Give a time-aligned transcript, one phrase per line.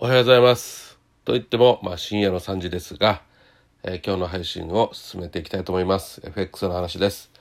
[0.00, 0.96] おはようございます。
[1.24, 3.20] と言っても、まあ、深夜の3時ですが、
[3.82, 6.22] えー今日の配信を進めていきたいと思います。
[6.24, 7.32] FX の話です。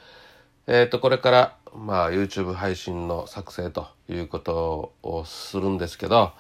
[0.66, 6.32] えっ、と、これから、まあ、YouTube 配信の作成ということをするんですけど、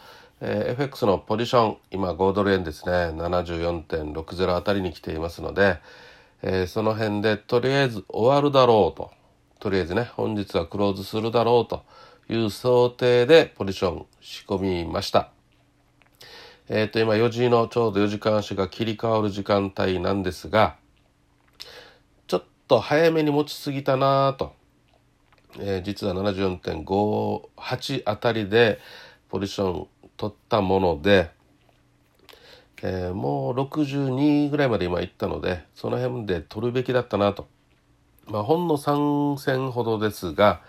[0.41, 5.77] えー FX のポジション、今5ドル円ですね、74.60あたりに来ていますので、
[6.41, 9.11] えーその辺でとりあえず終わるだろうと、
[9.59, 11.83] とりあえずね、本日はクローズするだろうと
[12.27, 15.36] いう想定でポジション仕込みました。
[16.69, 20.75] えっ、と、今4時のちょうど4時間足が切り替わる時間帯なんですが、
[22.27, 24.53] ちょっと早めに持ちすぎたなと。
[25.59, 28.79] えー実は74.58あたりで
[29.29, 31.31] ポジション取ったもので、
[32.83, 37.47] えーもう62ぐらいまで今行ったので、その辺で取るべきだったなと。
[38.25, 40.61] まあ、ほんの3戦ほどですが、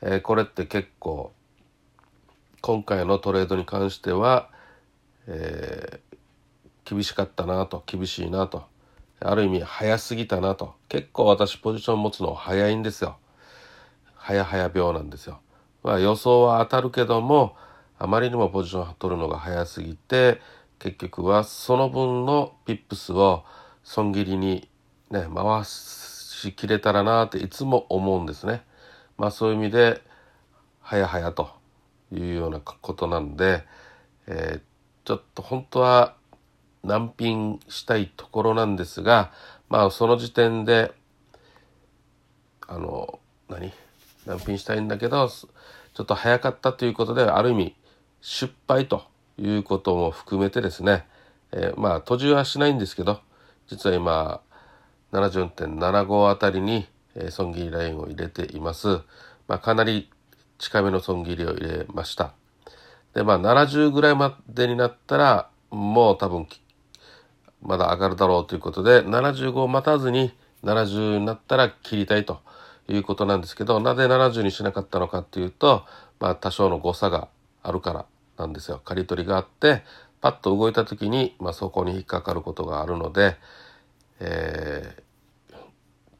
[0.00, 1.34] えーこれって結構、
[2.62, 4.48] 今回のトレードに関しては、
[5.26, 6.16] えー
[6.88, 8.64] 厳しかったなと厳しいなと。
[9.18, 10.74] ある意味早すぎたなと。
[10.88, 13.16] 結構私ポジション持つの早いんですよ。
[14.26, 15.40] 早々病なんですよ、
[15.84, 17.54] まあ、予想は当たるけども
[17.96, 20.40] あまりにもポジション取るのが早すぎて
[20.80, 23.44] 結局はその分のピップスを
[23.84, 24.68] 損切りに
[25.10, 28.62] ね回しきれたらなっていつも思うんですね。
[29.16, 30.02] まあそういう意味で
[30.82, 31.50] 早々と
[32.12, 33.64] いうようなことなんで、
[34.26, 34.75] えー
[35.06, 36.14] ちょっと本当は
[36.82, 39.32] 難品したいところなんですが
[39.68, 40.92] まあその時点で
[42.66, 43.72] あの何？
[44.26, 47.76] 難品したいんだけどちょっと早かったということである意味
[48.20, 49.04] 失敗と
[49.38, 51.06] いうことも含めてですね、
[51.52, 53.20] えーまあ閉じはしないんですけど
[53.68, 54.40] 実は今
[55.12, 59.00] 74.75あたりに、えー損切りラインを入れています。
[59.46, 60.10] まあ、かなり
[60.58, 62.34] 近めの損切りを入れました。
[63.16, 66.46] で、まあ、70ぐらいまでになったら、もう多分、
[67.62, 72.42] まだ上がるだろうということで、75を待たずに70になったら切りたいと
[72.88, 75.86] いうことなんですけど、なぜ70にしなかったのかっていうと、
[76.20, 77.28] まあ、多少の誤差が
[77.62, 78.04] あるから
[78.36, 78.82] なんですよ。
[78.84, 79.82] 刈り取りがあって、
[80.20, 83.36] パッと動いた時に、まあ、そこに引っかかることがあるので、
[84.20, 85.02] えー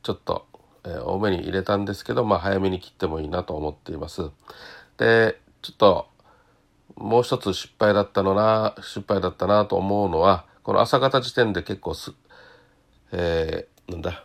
[0.02, 0.46] ちょっと、
[0.84, 4.30] えー多めに入れたんですけど、まあ、早めに切ってもいいなと思っています。
[4.96, 6.06] で、ちょっと、
[6.96, 12.12] もう一つ失敗だったのな、失敗だったなと思うのは、この朝方時点で結構す、
[13.12, 14.24] えーなんだ、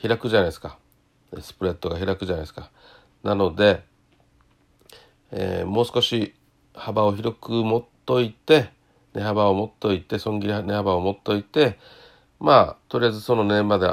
[0.00, 0.78] 開くじゃないですか。
[1.40, 2.70] スプレッドが開くじゃないですか。
[3.22, 3.84] なので、
[5.30, 6.34] えーもう少し
[6.74, 8.70] 幅を広く持っといて、
[9.12, 11.78] 値幅を持っといて、損切り値幅を持っといて、
[12.40, 13.86] まあ、とりあえずその値まで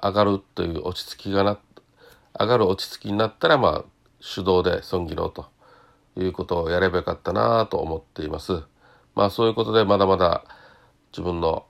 [0.00, 1.58] 上がるという落ち着きがな、
[2.38, 3.84] 上がる落ち着きになったら、まあ、
[4.22, 5.46] 手動で損切ろうと
[6.20, 8.62] いうことをやればよかったなと思っています。
[9.14, 10.44] まあ、そういうことで、まだまだ
[11.12, 11.66] 自分の、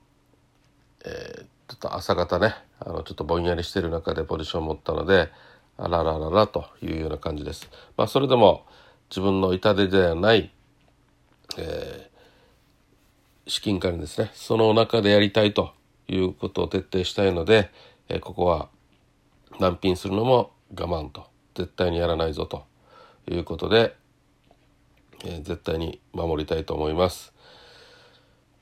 [1.05, 5.29] えーちょっと朝方ね、あの、ちょっとぼんやりしてる中でポジションを持ったので、
[5.77, 7.69] あららららというような感じです。
[7.95, 8.65] まあ、それでも
[9.11, 10.51] 自分の痛手ではない、
[11.57, 12.09] えー
[13.45, 14.31] 資金管理ですね。
[14.33, 15.73] その中でやりたいと
[16.07, 17.71] いうことを徹底したいので、
[18.07, 18.69] えーここは
[19.59, 22.65] 難品するのも我慢と、絶対にやらないぞと
[23.27, 23.95] いうことで、
[25.25, 27.33] えー絶対に守りたいと思います。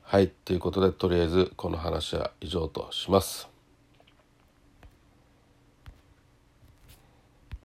[0.04, 3.57] はい、ということで、とりあえずこの話は以上とします。